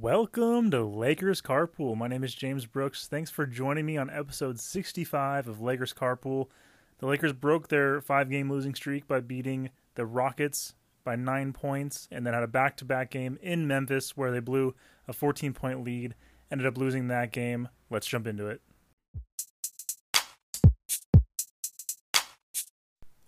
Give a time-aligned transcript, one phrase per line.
[0.00, 1.94] Welcome to Lakers Carpool.
[1.94, 3.06] My name is James Brooks.
[3.06, 6.46] Thanks for joining me on episode 65 of Lakers Carpool.
[7.00, 10.72] The Lakers broke their five game losing streak by beating the Rockets
[11.04, 14.40] by nine points and then had a back to back game in Memphis where they
[14.40, 14.74] blew
[15.06, 16.14] a 14 point lead.
[16.50, 17.68] Ended up losing that game.
[17.90, 18.62] Let's jump into it.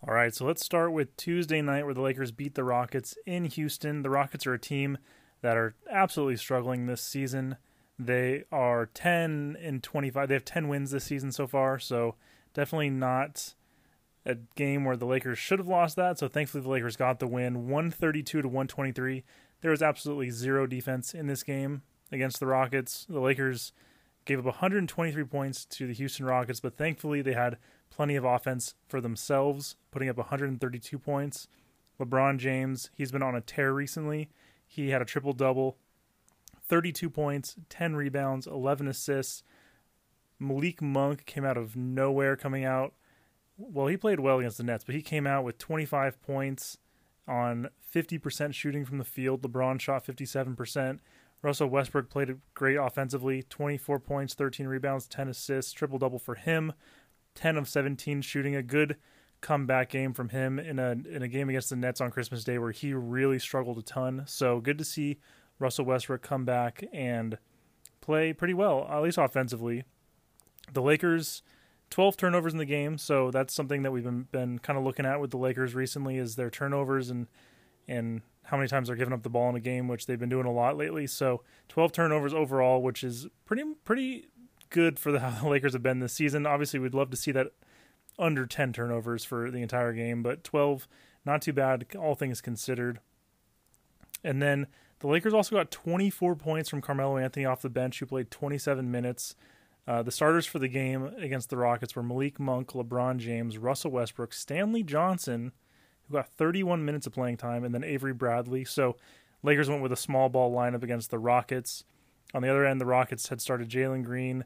[0.09, 3.45] All right, so let's start with Tuesday night where the Lakers beat the Rockets in
[3.45, 4.01] Houston.
[4.01, 4.96] The Rockets are a team
[5.42, 7.56] that are absolutely struggling this season.
[7.98, 10.28] They are 10 and 25.
[10.28, 12.15] They have 10 wins this season so far, so
[12.55, 13.55] definitely not
[14.24, 16.18] a game where the Lakers should have lost that.
[16.18, 19.24] So thankfully the Lakers got the win, 132 to 123.
[19.60, 23.06] There was absolutely zero defense in this game against the Rockets.
[23.09, 23.73] The Lakers
[24.24, 27.59] gave up 123 points to the Houston Rockets, but thankfully they had
[27.90, 31.48] plenty of offense for themselves, putting up 132 points.
[32.01, 34.30] LeBron James, he's been on a tear recently.
[34.73, 35.76] He had a triple double,
[36.66, 39.42] 32 points, 10 rebounds, 11 assists.
[40.38, 42.95] Malik Monk came out of nowhere coming out.
[43.59, 46.79] Well, he played well against the Nets, but he came out with 25 points
[47.29, 49.42] on 50% shooting from the field.
[49.42, 51.01] LeBron shot 57%.
[51.42, 56.73] Russell Westbrook played great offensively 24 points, 13 rebounds, 10 assists, triple double for him.
[57.34, 58.96] 10 of 17 shooting, a good
[59.43, 62.57] comeback game from him in a in a game against the Nets on Christmas Day
[62.59, 64.22] where he really struggled a ton.
[64.26, 65.19] So good to see
[65.59, 67.37] Russell Westbrook come back and
[68.00, 69.84] play pretty well, at least offensively.
[70.72, 71.43] The Lakers
[71.91, 75.04] 12 turnovers in the game, so that's something that we've been been kind of looking
[75.04, 77.26] at with the Lakers recently is their turnovers and
[77.87, 80.28] and how many times they're giving up the ball in a game, which they've been
[80.28, 81.06] doing a lot lately.
[81.06, 84.26] So 12 turnovers overall, which is pretty pretty
[84.70, 86.47] good for the how the Lakers have been this season.
[86.47, 87.48] Obviously, we'd love to see that
[88.19, 90.86] under 10 turnovers for the entire game, but 12,
[91.25, 93.00] not too bad, all things considered.
[94.25, 94.66] And then
[95.00, 98.91] the Lakers also got 24 points from Carmelo Anthony off the bench, who played 27
[98.91, 99.34] minutes.
[99.86, 103.91] Uh, the starters for the game against the Rockets were Malik Monk, LeBron James, Russell
[103.91, 105.50] Westbrook, Stanley Johnson,
[106.06, 108.65] who got 31 minutes of playing time, and then Avery Bradley.
[108.65, 108.97] So
[109.42, 111.82] Lakers went with a small ball lineup against the Rockets.
[112.32, 114.44] On the other end, the Rockets had started Jalen Green,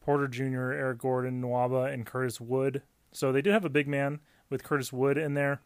[0.00, 2.82] Porter Jr., Eric Gordon, Nwaba, and Curtis Wood.
[3.12, 5.62] So they did have a big man with Curtis Wood in there,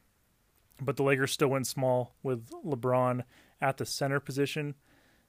[0.81, 3.25] but the Lakers still went small with LeBron
[3.61, 4.75] at the center position.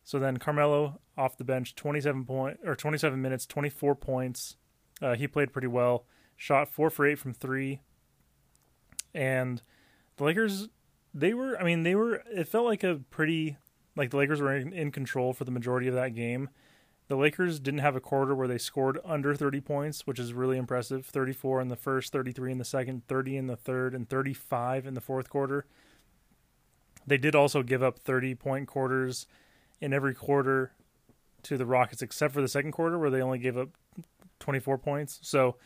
[0.03, 4.55] So then Carmelo off the bench, 27 point or 27 minutes, 24 points.
[5.01, 6.05] Uh, he played pretty well.
[6.37, 7.79] Shot four for eight from three,
[9.13, 9.61] and
[10.17, 10.67] the Lakers
[11.13, 11.57] they were.
[11.57, 12.23] I mean, they were.
[12.29, 13.57] It felt like a pretty
[13.95, 16.49] like the Lakers were in, in control for the majority of that game.
[17.07, 20.57] The Lakers didn't have a quarter where they scored under 30 points, which is really
[20.57, 21.05] impressive.
[21.05, 24.95] 34 in the first, 33 in the second, 30 in the third, and 35 in
[24.95, 25.65] the fourth quarter.
[27.05, 29.27] They did also give up 30 point quarters
[29.79, 30.71] in every quarter
[31.43, 33.69] to the Rockets, except for the second quarter where they only gave up
[34.39, 35.19] 24 points.
[35.21, 35.57] So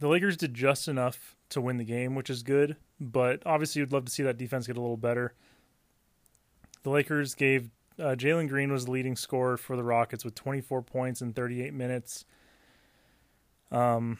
[0.00, 2.76] the Lakers did just enough to win the game, which is good.
[2.98, 5.34] But obviously, you'd love to see that defense get a little better.
[6.82, 7.70] The Lakers gave
[8.00, 11.74] uh, Jalen Green was the leading scorer for the Rockets with 24 points in 38
[11.74, 12.24] minutes.
[13.70, 14.18] Um,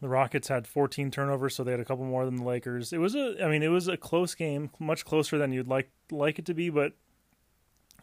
[0.00, 2.92] the Rockets had 14 turnovers, so they had a couple more than the Lakers.
[2.92, 5.90] It was a, I mean, it was a close game, much closer than you'd like
[6.10, 6.92] like it to be, but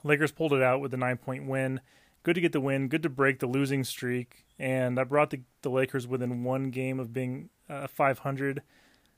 [0.04, 1.82] Lakers pulled it out with a nine point win.
[2.24, 2.88] Good to get the win.
[2.88, 7.00] Good to break the losing streak, and that brought the the Lakers within one game
[7.00, 8.62] of being uh, 500.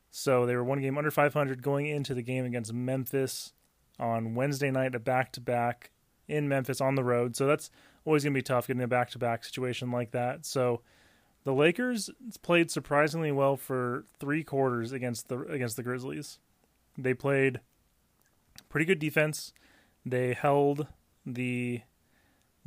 [0.09, 3.53] So they were one game under 500 going into the game against Memphis
[3.97, 5.91] on Wednesday night, a back to back
[6.31, 7.35] in Memphis on the road.
[7.35, 7.69] So that's
[8.05, 10.45] always going to be tough getting a back to back situation like that.
[10.45, 10.81] So
[11.43, 12.09] the Lakers
[12.41, 16.39] played surprisingly well for three quarters against the against the Grizzlies.
[16.97, 17.59] They played
[18.69, 19.53] pretty good defense.
[20.05, 20.87] They held
[21.25, 21.81] the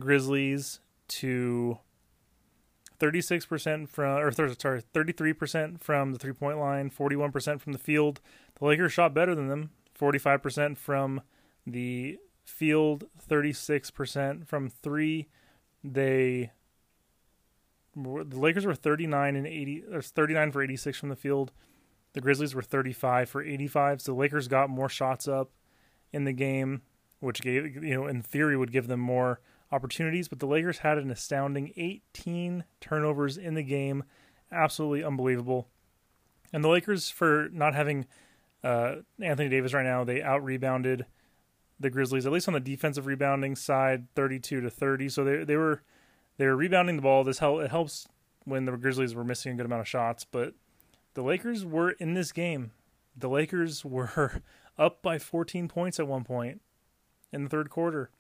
[0.00, 1.78] Grizzlies to
[3.00, 8.20] 36% from or sorry 33% from the three-point line, 41% from the field.
[8.58, 11.20] The Lakers shot better than them, 45% from
[11.66, 15.28] the field, 36% from 3.
[15.82, 16.52] They
[17.96, 21.52] the Lakers were 39 and 80 or 39 for 86 from the field.
[22.12, 24.00] The Grizzlies were 35 for 85.
[24.00, 25.50] So the Lakers got more shots up
[26.12, 26.82] in the game,
[27.20, 29.40] which gave you know in theory would give them more
[29.72, 34.04] opportunities, but the Lakers had an astounding 18 turnovers in the game.
[34.52, 35.68] Absolutely unbelievable.
[36.52, 38.06] And the Lakers for not having
[38.62, 41.06] uh, Anthony Davis right now, they out rebounded
[41.78, 45.08] the Grizzlies, at least on the defensive rebounding side, 32 to 30.
[45.08, 45.82] So they they were
[46.38, 47.24] they were rebounding the ball.
[47.24, 48.08] This help it helps
[48.44, 50.54] when the Grizzlies were missing a good amount of shots, but
[51.14, 52.72] the Lakers were in this game.
[53.16, 54.42] The Lakers were
[54.78, 56.60] up by 14 points at one point
[57.32, 58.10] in the third quarter.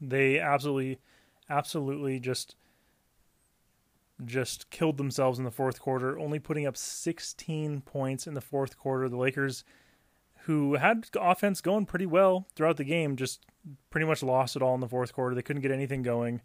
[0.00, 0.98] They absolutely,
[1.48, 2.56] absolutely just
[4.24, 8.78] just killed themselves in the fourth quarter, only putting up 16 points in the fourth
[8.78, 9.08] quarter.
[9.10, 9.62] The Lakers,
[10.46, 13.44] who had offense going pretty well throughout the game, just
[13.90, 15.34] pretty much lost it all in the fourth quarter.
[15.34, 16.40] They couldn't get anything going.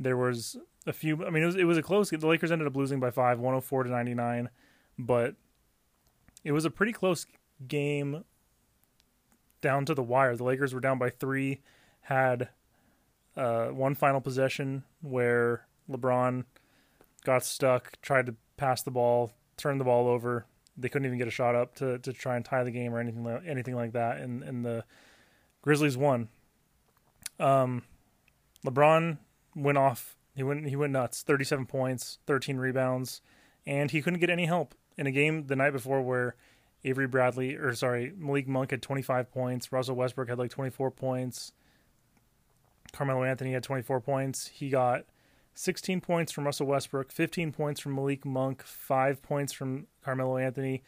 [0.00, 0.56] There was
[0.86, 1.26] a few.
[1.26, 2.08] I mean, it was it was a close.
[2.08, 4.48] The Lakers ended up losing by five, 104 to 99,
[4.98, 5.34] but
[6.44, 7.26] it was a pretty close
[7.68, 8.24] game
[9.60, 10.34] down to the wire.
[10.34, 11.60] The Lakers were down by three,
[12.00, 12.48] had
[13.36, 16.44] uh, one final possession where LeBron
[17.24, 20.46] got stuck, tried to pass the ball, turned the ball over.
[20.76, 23.00] They couldn't even get a shot up to, to try and tie the game or
[23.00, 24.18] anything like, anything like that.
[24.18, 24.84] And, and the
[25.62, 26.28] Grizzlies won.
[27.38, 27.82] Um,
[28.64, 29.18] LeBron
[29.54, 30.16] went off.
[30.34, 31.22] He went he went nuts.
[31.22, 33.20] Thirty seven points, thirteen rebounds,
[33.66, 36.36] and he couldn't get any help in a game the night before where
[36.84, 39.72] Avery Bradley or sorry Malik Monk had twenty five points.
[39.72, 41.52] Russell Westbrook had like twenty four points.
[42.92, 44.48] Carmelo Anthony had twenty four points.
[44.48, 45.04] He got
[45.54, 50.82] 16 points from Russell Westbrook, 15 points from Malik Monk, 5 points from Carmelo Anthony,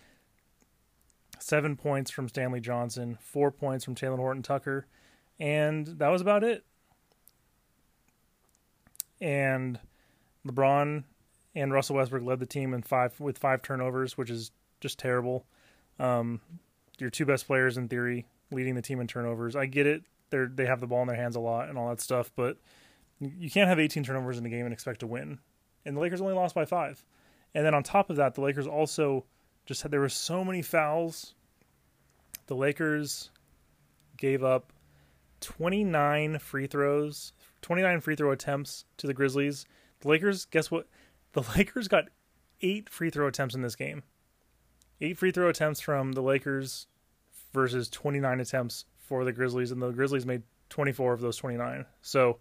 [1.38, 4.86] 7 points from Stanley Johnson, 4 points from Talen Horton Tucker,
[5.38, 6.64] and that was about it.
[9.20, 9.78] And
[10.46, 11.04] LeBron
[11.54, 14.50] and Russell Westbrook led the team in five with five turnovers, which is
[14.80, 15.46] just terrible.
[15.98, 16.40] Um,
[16.98, 19.56] your two best players, in theory, leading the team in turnovers.
[19.56, 21.88] I get it; they they have the ball in their hands a lot and all
[21.88, 22.58] that stuff, but
[23.20, 25.38] you can't have 18 turnovers in a game and expect to win.
[25.84, 27.04] And the Lakers only lost by five.
[27.54, 29.24] And then on top of that, the Lakers also
[29.66, 31.34] just had there were so many fouls.
[32.46, 33.30] The Lakers
[34.16, 34.72] gave up
[35.40, 37.32] 29 free throws,
[37.62, 39.66] 29 free throw attempts to the Grizzlies.
[40.00, 40.88] The Lakers, guess what?
[41.32, 42.08] The Lakers got
[42.60, 44.02] eight free throw attempts in this game.
[45.00, 46.86] Eight free throw attempts from the Lakers
[47.52, 51.84] versus 29 attempts for the Grizzlies, and the Grizzlies made 24 of those 29.
[52.00, 52.38] So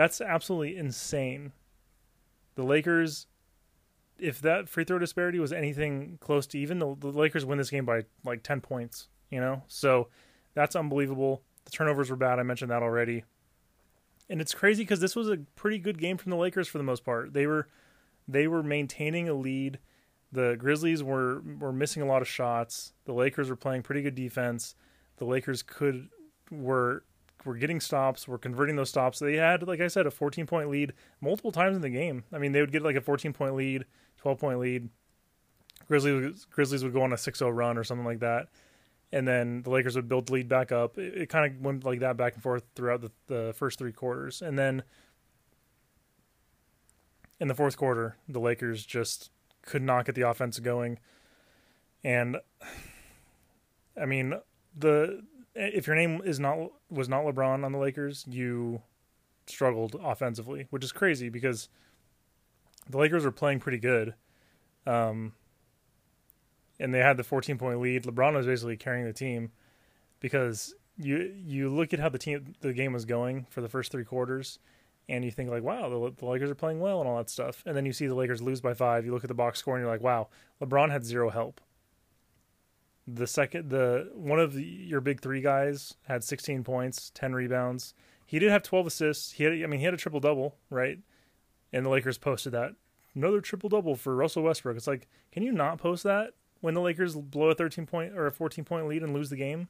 [0.00, 1.52] that's absolutely insane.
[2.54, 3.26] The Lakers,
[4.18, 7.68] if that free throw disparity was anything close to even, the, the Lakers win this
[7.68, 9.62] game by like 10 points, you know?
[9.68, 10.08] So
[10.54, 11.42] that's unbelievable.
[11.66, 12.38] The turnovers were bad.
[12.38, 13.24] I mentioned that already.
[14.30, 16.84] And it's crazy because this was a pretty good game from the Lakers for the
[16.84, 17.34] most part.
[17.34, 17.68] They were
[18.26, 19.80] they were maintaining a lead.
[20.32, 22.94] The Grizzlies were were missing a lot of shots.
[23.04, 24.76] The Lakers were playing pretty good defense.
[25.18, 26.08] The Lakers could
[26.50, 27.04] were
[27.44, 29.18] were getting stops, were converting those stops.
[29.18, 32.24] They had, like I said, a 14 point lead multiple times in the game.
[32.32, 33.84] I mean, they would get like a 14 point lead,
[34.18, 34.88] 12 point lead.
[35.88, 38.48] Grizzlies Grizzlies would go on a 6-0 run or something like that,
[39.12, 40.98] and then the Lakers would build the lead back up.
[40.98, 43.92] It, it kind of went like that back and forth throughout the, the first three
[43.92, 44.82] quarters, and then
[47.40, 49.30] in the fourth quarter, the Lakers just
[49.62, 50.98] could not get the offense going,
[52.04, 52.36] and
[54.00, 54.34] I mean
[54.76, 55.24] the
[55.54, 56.58] if your name is not
[56.90, 58.82] was not LeBron on the Lakers, you
[59.46, 61.68] struggled offensively, which is crazy because
[62.88, 64.14] the Lakers were playing pretty good.
[64.86, 65.32] Um,
[66.78, 68.04] and they had the 14 point lead.
[68.04, 69.52] LeBron was basically carrying the team
[70.20, 73.92] because you you look at how the team the game was going for the first
[73.92, 74.58] three quarters,
[75.08, 77.62] and you think like, wow, the, the Lakers are playing well and all that stuff.
[77.66, 79.04] And then you see the Lakers lose by five.
[79.04, 80.28] You look at the box score and you're like, wow,
[80.62, 81.60] LeBron had zero help
[83.14, 87.94] the second the one of the, your big three guys had 16 points 10 rebounds.
[88.26, 89.32] He did have 12 assists.
[89.32, 90.98] He had i mean he had a triple double right?
[91.72, 92.72] And the lakers posted that.
[93.14, 94.76] Another triple double for russell westbrook.
[94.76, 98.26] It's like can you not post that when the lakers blow a 13 point or
[98.26, 99.68] a 14 point lead and lose the game?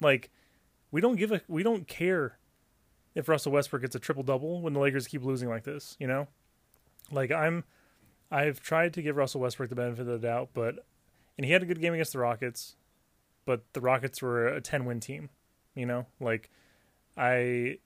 [0.00, 0.30] Like
[0.90, 2.38] we don't give a we don't care
[3.14, 6.06] if russell westbrook gets a triple double when the lakers keep losing like this you
[6.06, 6.28] know?
[7.10, 7.64] Like i'm
[8.30, 10.86] i've tried to give russell westbrook the benefit of the doubt but
[11.36, 12.76] and he had a good game against the Rockets,
[13.44, 15.30] but the Rockets were a 10 win team,
[15.74, 16.06] you know?
[16.20, 16.50] Like
[17.16, 17.78] I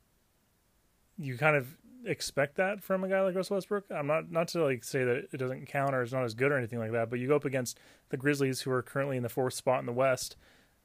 [1.18, 3.84] you kind of expect that from a guy like Russell Westbrook.
[3.90, 6.52] I'm not not to like say that it doesn't count or it's not as good
[6.52, 7.78] or anything like that, but you go up against
[8.10, 10.36] the Grizzlies who are currently in the fourth spot in the West,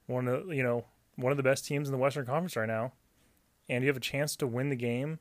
[0.07, 2.93] one of you know, one of the best teams in the Western Conference right now,
[3.69, 5.19] and you have a chance to win the game.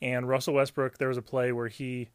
[0.00, 2.08] And Russell Westbrook, there was a play where he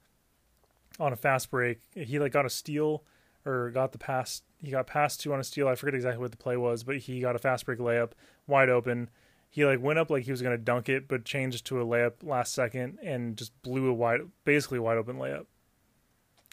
[1.00, 3.04] on a fast break, he like got a steal
[3.48, 4.42] or got the pass.
[4.62, 5.68] He got passed to on a steal.
[5.68, 8.12] I forget exactly what the play was, but he got a fast break layup,
[8.48, 9.10] wide open.
[9.50, 12.24] He like went up like he was gonna dunk it, but changed to a layup
[12.24, 15.46] last second and just blew a wide, basically wide open layup,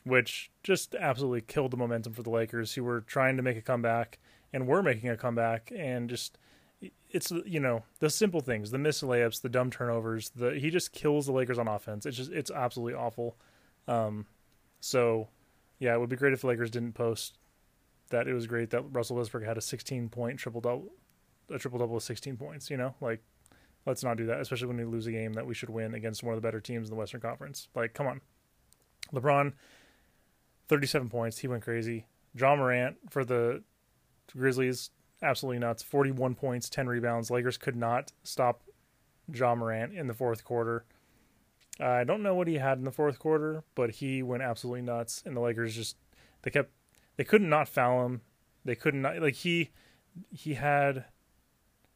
[0.04, 3.62] which just absolutely killed the momentum for the Lakers, who were trying to make a
[3.62, 4.18] comeback
[4.52, 6.38] and were making a comeback, and just
[7.10, 10.30] it's you know the simple things, the missed layups, the dumb turnovers.
[10.30, 12.06] The he just kills the Lakers on offense.
[12.06, 13.36] It's just it's absolutely awful.
[13.88, 14.26] Um,
[14.80, 15.28] so
[15.78, 17.38] yeah, it would be great if the Lakers didn't post
[18.10, 18.28] that.
[18.28, 20.92] It was great that Russell Westbrook had a 16 point triple double,
[21.50, 22.70] a triple double with 16 points.
[22.70, 23.22] You know, like
[23.86, 26.22] Let's not do that, especially when we lose a game that we should win against
[26.22, 27.68] one of the better teams in the Western Conference.
[27.74, 28.20] Like, come on.
[29.12, 29.52] LeBron,
[30.68, 31.38] 37 points.
[31.38, 32.06] He went crazy.
[32.34, 33.62] Ja Morant for the
[34.34, 34.90] Grizzlies,
[35.22, 35.82] absolutely nuts.
[35.82, 37.30] 41 points, 10 rebounds.
[37.30, 38.62] Lakers could not stop
[39.32, 40.86] Ja Morant in the fourth quarter.
[41.80, 45.22] I don't know what he had in the fourth quarter, but he went absolutely nuts.
[45.26, 45.96] And the Lakers just,
[46.42, 46.70] they kept,
[47.16, 48.20] they couldn't not foul him.
[48.64, 49.70] They couldn't not, like, he,
[50.30, 51.04] he had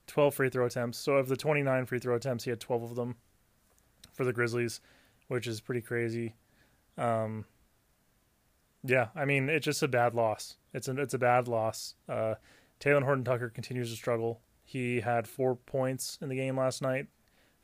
[0.08, 0.98] 12 free throw attempts.
[0.98, 3.16] So of the 29 free throw attempts, he had 12 of them
[4.12, 4.80] for the Grizzlies,
[5.28, 6.34] which is pretty crazy.
[6.96, 7.44] Um,
[8.84, 10.56] yeah, I mean it's just a bad loss.
[10.74, 11.94] It's a it's a bad loss.
[12.08, 12.34] Uh,
[12.80, 14.40] Talen Horton Tucker continues to struggle.
[14.64, 17.06] He had four points in the game last night,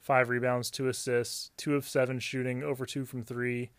[0.05, 3.71] five rebounds, two assists, two of seven shooting, over two from three.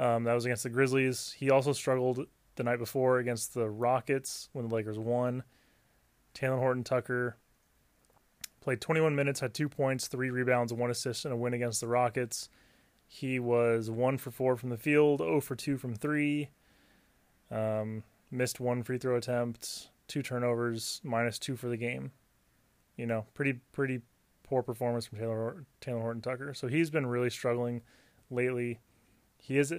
[0.00, 1.34] Um, that was against the Grizzlies.
[1.38, 5.44] He also struggled the night before against the Rockets when the Lakers won.
[6.34, 7.36] Talen Horton Tucker
[8.60, 11.86] played 21 minutes, had two points, three rebounds, one assist, and a win against the
[11.86, 12.48] Rockets.
[13.06, 16.48] He was one for four from the field, 0 for two from three.
[17.48, 22.10] Um, missed one free throw attempt, two turnovers, minus two for the game.
[22.96, 24.02] You know, pretty pretty
[24.44, 26.54] poor performance from Taylor Talen Horton Tucker.
[26.54, 27.82] So he's been really struggling
[28.30, 28.78] lately.
[29.36, 29.74] He is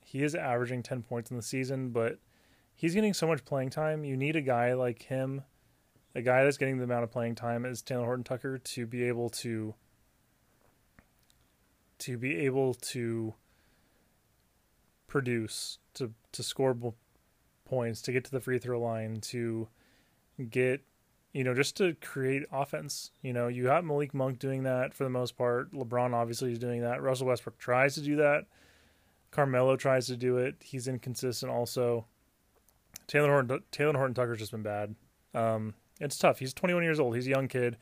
[0.00, 2.18] he is averaging 10 points in the season, but
[2.74, 4.04] he's getting so much playing time.
[4.04, 5.42] You need a guy like him,
[6.14, 9.04] a guy that's getting the amount of playing time as Taylor Horton Tucker to be
[9.04, 9.74] able to
[11.98, 13.34] to be able to
[15.06, 16.76] produce to to score
[17.64, 19.68] points to get to the free throw line to
[20.50, 20.82] get
[21.34, 23.10] you know just to create offense.
[23.20, 25.72] You know you have Malik Monk doing that for the most part.
[25.72, 27.02] LeBron obviously is doing that.
[27.02, 28.46] Russell Westbrook tries to do that.
[29.30, 30.56] Carmelo tries to do it.
[30.60, 32.06] He's inconsistent also.
[33.06, 34.94] Taylor Horton Talen Horton Tucker's just been bad.
[35.34, 36.38] Um, it's tough.
[36.38, 37.14] He's 21 years old.
[37.14, 37.76] He's a young kid.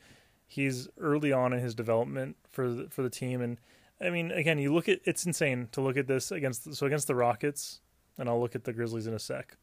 [0.47, 3.41] He's early on in his development for the, for the team.
[3.41, 3.57] And
[4.01, 7.07] I mean, again, you look at it's insane to look at this against so against
[7.07, 7.79] the Rockets,
[8.17, 9.57] and I'll look at the Grizzlies in a sec.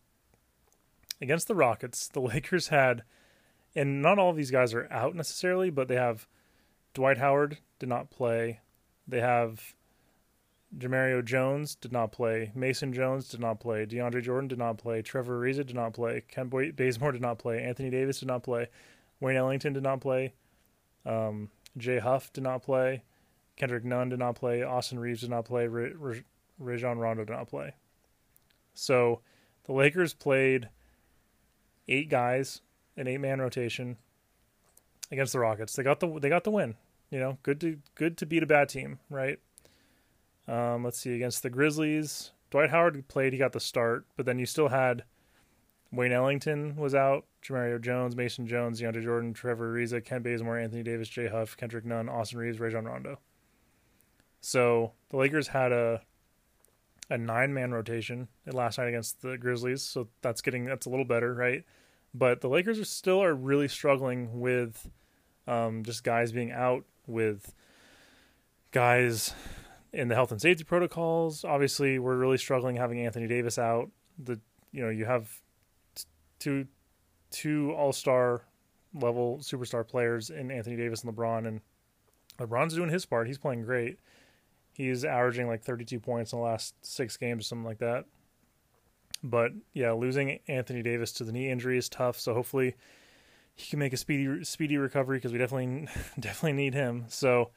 [1.21, 3.03] Against the Rockets, the Lakers had,
[3.75, 6.27] and not all of these guys are out necessarily, but they have
[6.95, 8.61] Dwight Howard did not play.
[9.07, 9.75] They have
[10.77, 12.53] Jemerrio Jones did not play.
[12.55, 13.87] Mason Jones did not play.
[13.87, 15.03] DeAndre Jordan did not play.
[15.03, 16.23] Trevor Ariza did not play.
[16.29, 17.63] Kent Bazemore did not play.
[17.63, 18.69] Anthony Davis did not play.
[19.21, 20.33] Wayne Ellington did not play.
[21.05, 23.03] Um, Jay Huff did not play.
[23.57, 24.63] Kendrick Nunn did not play.
[24.63, 25.67] Austin Reaves did not play.
[25.67, 27.75] Rajon Rondo did not play.
[28.75, 29.21] So
[29.65, 30.69] the Lakers played
[31.89, 32.63] eight guys,
[33.01, 33.97] an eight man rotation
[35.11, 35.75] against the Rockets.
[35.75, 36.75] They got the they got the win.
[37.11, 39.39] You know, good to good to beat a bad team, right?
[40.47, 42.31] Um, let's see against the Grizzlies.
[42.51, 43.33] Dwight Howard played.
[43.33, 45.05] He got the start, but then you still had
[45.93, 47.25] Wayne Ellington was out.
[47.43, 51.87] Jemerrio Jones, Mason Jones, DeAndre Jordan, Trevor Ariza, Kent Bazemore, Anthony Davis, Jay Huff, Kendrick
[51.87, 53.19] Nunn, Austin Reaves, Rajon Rondo.
[54.41, 56.03] So the Lakers had a
[57.09, 61.05] a nine man rotation last night against the Grizzlies, so that's getting that's a little
[61.05, 61.65] better, right?
[62.13, 64.89] But the Lakers are still are really struggling with
[65.47, 67.55] um, just guys being out with
[68.73, 69.35] guys
[69.93, 71.45] in the health and safety protocols.
[71.45, 73.91] Obviously, we're really struggling having Anthony Davis out.
[74.19, 74.41] The
[74.73, 75.31] you know you have
[76.39, 76.67] two
[77.31, 78.43] two All Star
[78.95, 81.61] level superstar players in Anthony Davis and LeBron, and
[82.39, 83.27] LeBron's doing his part.
[83.27, 83.99] He's playing great.
[84.73, 88.07] He's averaging like 32 points in the last six games or something like that.
[89.23, 92.19] But yeah, losing Anthony Davis to the knee injury is tough.
[92.19, 92.75] So hopefully
[93.55, 97.05] he can make a speedy speedy recovery because we definitely definitely need him.
[97.09, 97.51] So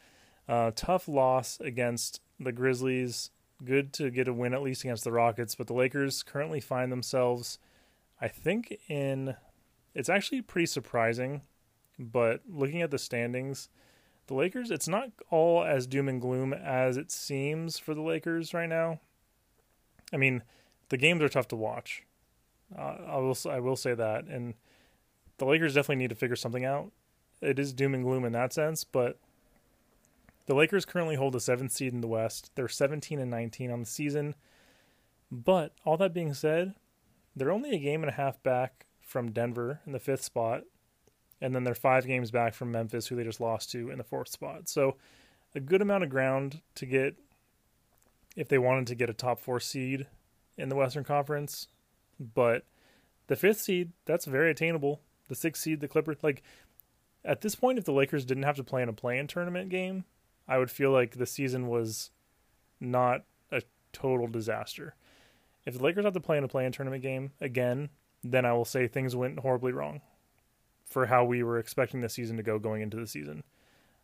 [0.47, 3.31] uh, tough loss against the Grizzlies.
[3.63, 6.91] Good to get a win at least against the Rockets, but the Lakers currently find
[6.91, 7.59] themselves,
[8.19, 9.35] I think, in.
[9.95, 11.43] It's actually pretty surprising,
[11.97, 13.69] but looking at the standings,
[14.27, 18.53] the Lakers, it's not all as doom and gloom as it seems for the Lakers
[18.53, 18.99] right now.
[20.11, 20.43] I mean,
[20.93, 22.03] the games are tough to watch.
[22.77, 24.53] Uh, I will I will say that, and
[25.39, 26.91] the Lakers definitely need to figure something out.
[27.41, 29.17] It is doom and gloom in that sense, but
[30.45, 32.51] the Lakers currently hold the seventh seed in the West.
[32.53, 34.35] They're 17 and 19 on the season.
[35.31, 36.75] But all that being said,
[37.35, 40.61] they're only a game and a half back from Denver in the fifth spot,
[41.41, 44.03] and then they're five games back from Memphis, who they just lost to in the
[44.03, 44.69] fourth spot.
[44.69, 44.97] So
[45.55, 47.15] a good amount of ground to get
[48.35, 50.05] if they wanted to get a top four seed
[50.57, 51.67] in the Western Conference.
[52.19, 52.65] But
[53.27, 55.01] the fifth seed, that's very attainable.
[55.27, 56.43] The sixth seed, the Clippers, like
[57.25, 60.05] at this point, if the Lakers didn't have to play in a play-in tournament game,
[60.47, 62.11] I would feel like the season was
[62.79, 63.61] not a
[63.93, 64.95] total disaster.
[65.65, 67.89] If the Lakers have to play in a play-in tournament game again,
[68.23, 70.01] then I will say things went horribly wrong
[70.85, 73.43] for how we were expecting the season to go going into the season.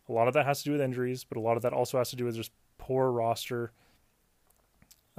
[0.08, 1.98] A lot of that has to do with injuries, but a lot of that also
[1.98, 3.72] has to do with just poor roster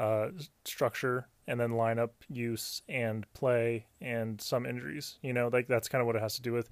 [0.02, 0.32] uh,
[0.66, 5.20] structure and then lineup use and play and some injuries.
[5.22, 6.70] You know, like that's kind of what it has to do with.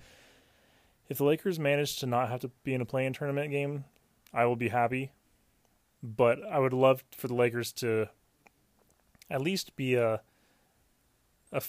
[1.09, 3.85] If the Lakers manage to not have to be in a play-in tournament game,
[4.33, 5.11] I will be happy.
[6.01, 8.07] But I would love for the Lakers to
[9.29, 10.21] at least be a
[11.51, 11.61] a,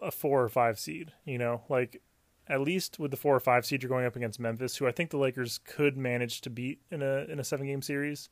[0.00, 1.12] a four or five seed.
[1.24, 2.00] You know, like
[2.46, 4.92] at least with the four or five seed, you're going up against Memphis, who I
[4.92, 8.28] think the Lakers could manage to beat in a in a seven game series.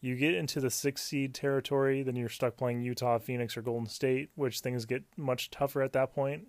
[0.00, 3.86] You get into the six seed territory, then you're stuck playing Utah, Phoenix, or Golden
[3.86, 6.48] State, which things get much tougher at that point.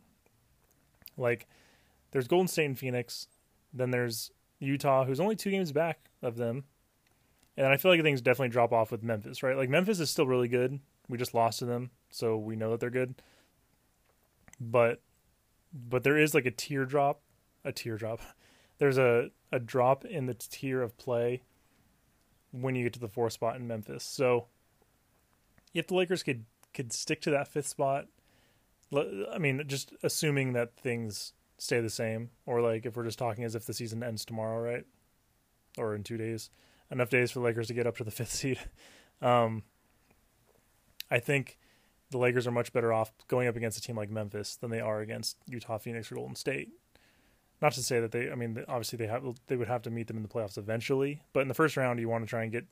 [1.18, 1.48] Like,
[2.12, 3.28] there's Golden State and Phoenix,
[3.74, 6.64] then there's Utah, who's only two games back of them,
[7.58, 9.58] and I feel like things definitely drop off with Memphis, right?
[9.58, 10.80] Like Memphis is still really good.
[11.10, 13.16] We just lost to them, so we know that they're good.
[14.60, 15.02] But
[15.74, 17.22] but there is like a teardrop,
[17.64, 18.22] a teardrop.
[18.78, 21.44] There's a a drop in the tier of play
[22.52, 24.04] when you get to the fourth spot in Memphis.
[24.04, 24.48] So
[25.74, 28.08] if the Lakers could could stick to that fifth spot,
[28.94, 33.44] I mean, just assuming that things stay the same, or like if we're just talking
[33.44, 34.86] as if the season ends tomorrow, right,
[35.78, 36.50] or in two days,
[36.90, 38.60] enough days for the Lakers to get up to the fifth seed.
[39.22, 39.64] Um,
[41.10, 41.58] I think
[42.10, 44.82] the Lakers are much better off going up against a team like Memphis than they
[44.82, 46.70] are against Utah, Phoenix, or Golden State.
[47.62, 50.08] Not to say that they, I mean, obviously they have they would have to meet
[50.08, 52.52] them in the playoffs eventually, but in the first round you want to try and
[52.52, 52.66] get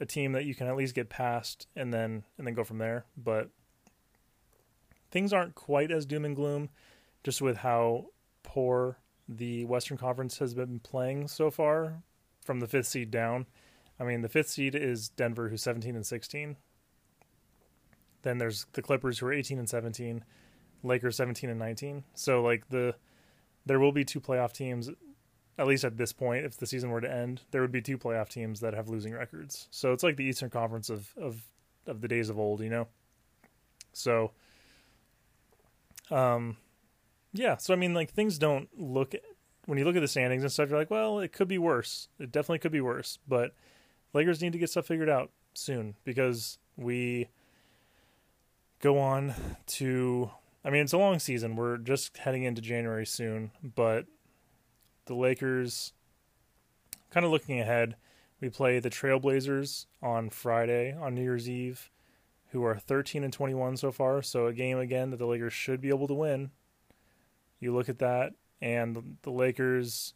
[0.00, 2.78] a team that you can at least get past and then and then go from
[2.78, 3.06] there.
[3.16, 3.48] But
[5.10, 6.68] things aren't quite as doom and gloom,
[7.24, 8.06] just with how
[8.42, 12.02] poor the Western Conference has been playing so far
[12.44, 13.46] from the fifth seed down.
[14.00, 16.56] I mean, the fifth seed is Denver, who's 17 and 16.
[18.22, 20.24] Then there's the Clippers, who are 18 and 17.
[20.82, 22.04] Lakers 17 and 19.
[22.14, 22.94] So like the
[23.68, 24.90] there will be two playoff teams
[25.58, 27.98] at least at this point if the season were to end there would be two
[27.98, 29.68] playoff teams that have losing records.
[29.70, 31.42] So it's like the eastern conference of of
[31.86, 32.88] of the days of old you know?
[33.92, 34.32] So
[36.10, 36.56] um
[37.34, 39.14] yeah so i mean like things don't look
[39.66, 42.08] when you look at the standings and stuff you're like well it could be worse.
[42.18, 43.54] It definitely could be worse but
[44.14, 47.28] lakers need to get stuff figured out soon because we
[48.80, 49.34] go on
[49.66, 50.30] to
[50.64, 51.56] I mean, it's a long season.
[51.56, 54.06] We're just heading into January soon, but
[55.06, 55.92] the Lakers,
[57.10, 57.96] kind of looking ahead,
[58.40, 61.90] we play the Trailblazers on Friday on New Year's Eve,
[62.50, 64.22] who are 13 and 21 so far.
[64.22, 66.50] So a game again that the Lakers should be able to win.
[67.60, 70.14] You look at that, and the Lakers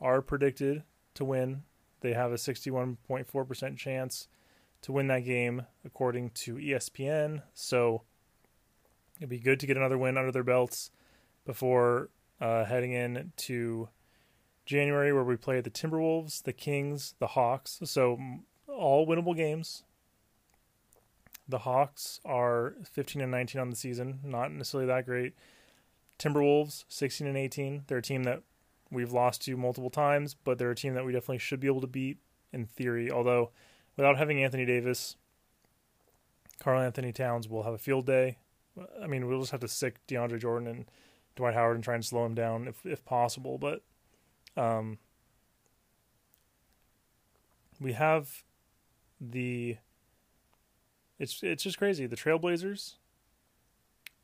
[0.00, 1.62] are predicted to win.
[2.00, 4.28] They have a 61.4% chance
[4.82, 7.42] to win that game, according to ESPN.
[7.54, 8.02] So
[9.18, 10.90] It'd be good to get another win under their belts
[11.44, 13.88] before uh, heading in to
[14.66, 17.80] January, where we play the Timberwolves, the Kings, the Hawks.
[17.84, 18.18] So
[18.68, 19.84] all winnable games.
[21.48, 25.34] The Hawks are 15 and 19 on the season, not necessarily that great.
[26.18, 27.84] Timberwolves 16 and 18.
[27.86, 28.42] They're a team that
[28.90, 31.80] we've lost to multiple times, but they're a team that we definitely should be able
[31.80, 32.18] to beat
[32.52, 33.10] in theory.
[33.10, 33.50] Although
[33.96, 35.16] without having Anthony Davis,
[36.60, 38.38] Karl-Anthony Towns will have a field day.
[39.02, 40.84] I mean, we'll just have to sic DeAndre Jordan and
[41.36, 43.58] Dwight Howard and try and slow him down if if possible.
[43.58, 43.82] But
[44.56, 44.98] um,
[47.80, 48.44] we have
[49.20, 49.76] the
[51.18, 52.06] it's it's just crazy.
[52.06, 52.94] The Trailblazers,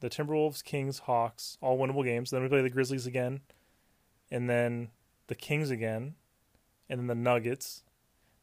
[0.01, 2.31] the Timberwolves, Kings, Hawks, all winnable games.
[2.31, 3.41] Then we play the Grizzlies again,
[4.31, 4.89] and then
[5.27, 6.15] the Kings again,
[6.89, 7.85] and then the Nuggets.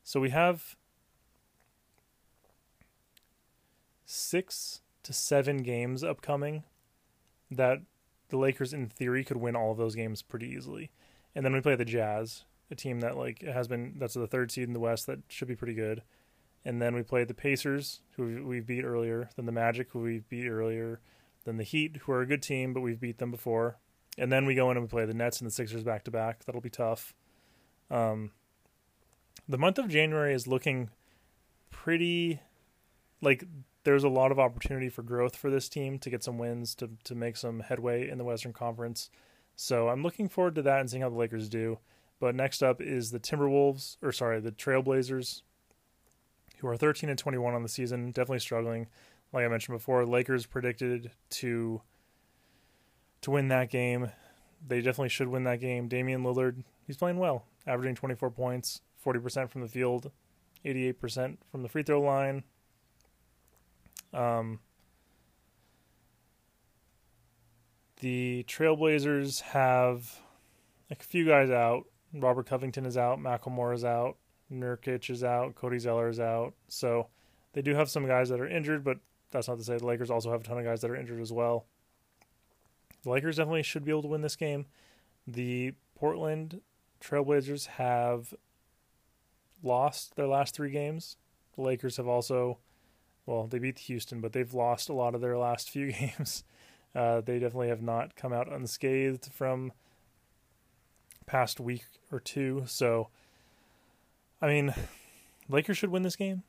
[0.03, 0.75] So we have
[4.05, 6.63] six to seven games upcoming
[7.49, 7.79] that
[8.29, 10.91] the Lakers, in theory, could win all of those games pretty easily.
[11.35, 14.51] And then we play the Jazz, a team that like has been that's the third
[14.51, 16.01] seed in the West that should be pretty good.
[16.63, 20.23] And then we play the Pacers, who we've beat earlier, then the Magic, who we
[20.27, 20.99] beat earlier,
[21.45, 23.77] then the Heat, who are a good team, but we've beat them before.
[24.17, 26.11] And then we go in and we play the Nets and the Sixers back to
[26.11, 26.43] back.
[26.45, 27.13] That'll be tough.
[27.91, 28.31] Um,
[29.47, 30.89] the month of January is looking
[31.69, 32.39] pretty
[33.21, 33.43] like
[33.85, 36.89] there's a lot of opportunity for growth for this team to get some wins to
[37.05, 39.09] to make some headway in the Western Conference.
[39.55, 41.79] So I'm looking forward to that and seeing how the Lakers do.
[42.19, 45.41] But next up is the Timberwolves, or sorry, the Trailblazers,
[46.57, 48.87] who are 13 and 21 on the season, definitely struggling.
[49.31, 51.81] Like I mentioned before, Lakers predicted to
[53.21, 54.11] to win that game.
[54.67, 55.87] They definitely should win that game.
[55.87, 60.11] Damian Lillard, he's playing well, averaging 24 points, 40% from the field,
[60.65, 62.43] 88% from the free throw line,
[64.13, 64.59] um,
[67.99, 70.19] the Trailblazers have
[70.91, 71.85] a few guys out.
[72.13, 74.15] Robert Covington is out, McCollum is out,
[74.51, 76.53] Nurkic is out, Cody Zeller is out.
[76.67, 77.07] So
[77.53, 78.99] they do have some guys that are injured, but
[79.31, 81.19] that's not to say the Lakers also have a ton of guys that are injured
[81.19, 81.65] as well.
[83.03, 84.65] The Lakers definitely should be able to win this game.
[85.27, 86.61] The Portland
[87.01, 88.33] Trailblazers have
[89.61, 91.17] lost their last three games.
[91.55, 92.59] The Lakers have also,
[93.25, 96.43] well, they beat Houston, but they've lost a lot of their last few games.
[96.93, 99.71] Uh, they definitely have not come out unscathed from
[101.25, 102.63] past week or two.
[102.67, 103.09] So,
[104.41, 104.73] I mean,
[105.49, 106.43] Lakers should win this game.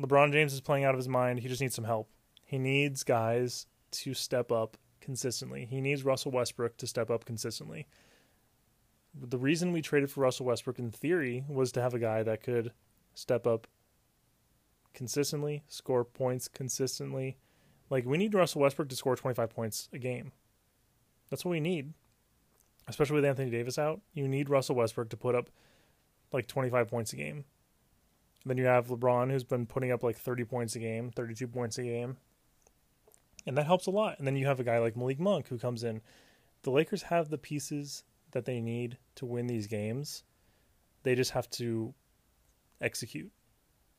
[0.00, 1.40] LeBron James is playing out of his mind.
[1.40, 2.08] He just needs some help.
[2.44, 5.66] He needs guys to step up consistently.
[5.66, 7.86] He needs Russell Westbrook to step up consistently.
[9.14, 12.42] The reason we traded for Russell Westbrook in theory was to have a guy that
[12.42, 12.72] could
[13.14, 13.66] step up
[14.94, 17.36] consistently, score points consistently.
[17.90, 20.32] Like we need Russell Westbrook to score 25 points a game.
[21.30, 21.92] That's what we need.
[22.88, 25.50] Especially with Anthony Davis out, you need Russell Westbrook to put up
[26.32, 27.44] like 25 points a game.
[28.44, 31.78] Then you have LeBron who's been putting up like 30 points a game, 32 points
[31.78, 32.16] a game.
[33.46, 34.18] And that helps a lot.
[34.18, 36.00] And then you have a guy like Malik Monk who comes in.
[36.62, 40.24] The Lakers have the pieces that they need to win these games.
[41.02, 41.94] They just have to
[42.80, 43.30] execute,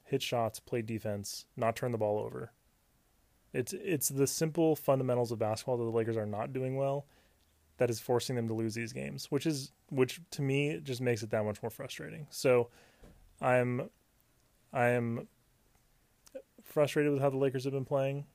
[0.03, 2.51] hit shots, play defense, not turn the ball over.
[3.53, 7.05] It's it's the simple fundamentals of basketball that the Lakers are not doing well
[7.77, 11.23] that is forcing them to lose these games, which is which to me just makes
[11.23, 12.27] it that much more frustrating.
[12.29, 12.69] So
[13.41, 13.89] I'm
[14.71, 15.27] I'm
[16.63, 18.25] frustrated with how the Lakers have been playing.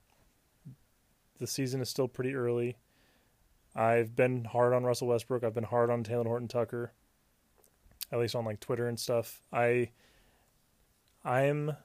[1.38, 2.78] The season is still pretty early.
[3.74, 5.44] I've been hard on Russell Westbrook.
[5.44, 6.92] I've been hard on Talen Horton Tucker,
[8.10, 9.42] at least on like Twitter and stuff.
[9.52, 9.90] I
[11.28, 11.76] I'm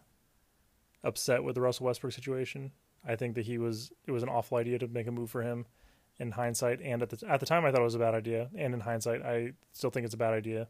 [1.03, 2.71] upset with the Russell Westbrook situation.
[3.05, 5.41] I think that he was it was an awful idea to make a move for
[5.41, 5.65] him
[6.19, 8.49] in hindsight and at the at the time I thought it was a bad idea
[8.55, 10.67] and in hindsight I still think it's a bad idea.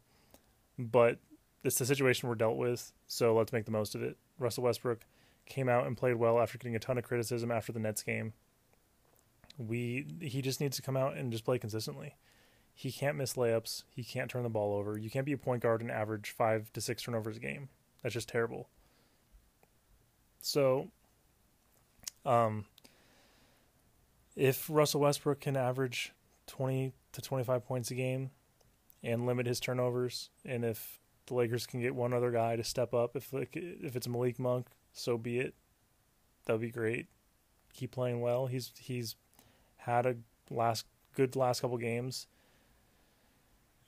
[0.79, 1.19] But
[1.63, 4.17] it's the situation we're dealt with, so let's make the most of it.
[4.39, 5.05] Russell Westbrook
[5.45, 8.33] came out and played well after getting a ton of criticism after the Nets game
[9.57, 12.15] we he just needs to come out and just play consistently.
[12.73, 13.83] He can't miss layups.
[13.89, 14.97] He can't turn the ball over.
[14.97, 17.69] You can't be a point guard and average five to six turnovers a game.
[18.03, 18.67] That's just terrible.
[20.41, 20.89] So,
[22.25, 22.65] um,
[24.35, 26.11] if Russell Westbrook can average
[26.45, 28.31] twenty to twenty-five points a game
[29.01, 32.93] and limit his turnovers, and if the Lakers can get one other guy to step
[32.93, 35.53] up, if if it's Malik Monk, so be it.
[36.45, 37.07] That would be great.
[37.73, 38.47] Keep playing well.
[38.47, 39.15] He's he's
[39.77, 40.17] had a
[40.49, 40.85] last
[41.15, 42.27] good last couple games,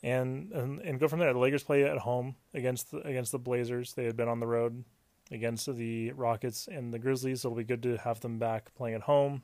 [0.04, 1.34] and and, and go from there.
[1.34, 3.94] The Lakers play at home against the, against the Blazers.
[3.94, 4.84] They had been on the road
[5.32, 7.42] against the Rockets and the Grizzlies.
[7.42, 9.44] So it'll be good to have them back playing at home,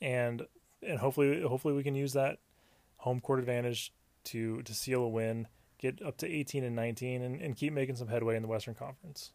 [0.00, 0.46] and
[0.82, 2.38] and hopefully hopefully we can use that
[2.96, 3.92] home court advantage
[4.24, 7.96] to to seal a win, get up to 18 and 19, and, and keep making
[7.96, 9.32] some headway in the Western Conference.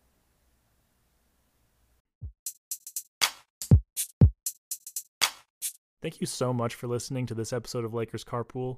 [6.01, 8.77] Thank you so much for listening to this episode of Lakers Carpool.